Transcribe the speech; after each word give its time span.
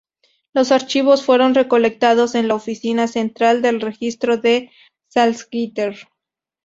Los 0.53 0.71
archivos 0.71 1.23
fueron 1.23 1.53
recolectados 1.53 2.33
en 2.33 2.47
la 2.47 2.55
oficina 2.55 3.07
central 3.07 3.61
de 3.61 3.71
registro 3.73 4.39
en 4.43 4.71
Salzgitter. 5.07 5.95